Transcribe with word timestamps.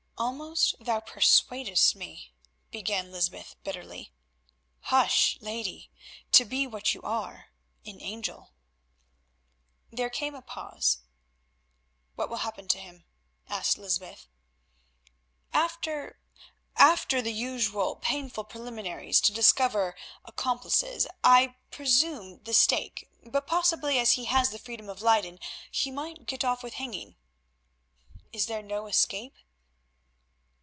"Almost 0.17 0.75
thou 0.79 0.99
persuadest 0.99 1.95
me——" 1.95 2.31
began 2.69 3.11
Lysbeth 3.11 3.55
bitterly. 3.63 4.11
"Hush! 4.81 5.35
lady—to 5.41 6.45
be, 6.45 6.67
what 6.67 6.93
you 6.93 7.01
are, 7.01 7.47
an 7.87 7.99
angel." 7.99 8.51
There 9.89 10.11
came 10.11 10.35
a 10.35 10.43
pause. 10.43 10.99
"What 12.13 12.29
will 12.29 12.37
happen 12.45 12.67
to 12.67 12.77
him?" 12.79 13.03
asked 13.49 13.79
Lysbeth. 13.79 14.27
"After—after 15.53 17.19
the 17.23 17.33
usual 17.33 17.95
painful 17.95 18.43
preliminaries 18.43 19.21
to 19.21 19.33
discover 19.33 19.95
accomplices, 20.23 21.07
I 21.23 21.55
presume 21.71 22.43
the 22.43 22.53
stake, 22.53 23.09
but 23.23 23.47
possibly, 23.47 23.97
as 23.97 24.11
he 24.11 24.25
has 24.25 24.51
the 24.51 24.59
freedom 24.59 24.87
of 24.87 25.01
Leyden, 25.01 25.39
he 25.71 25.89
might 25.89 26.27
get 26.27 26.43
off 26.43 26.61
with 26.61 26.75
hanging." 26.75 27.15
"Is 28.31 28.45
there 28.45 28.61
no 28.61 28.85
escape?" 28.85 29.33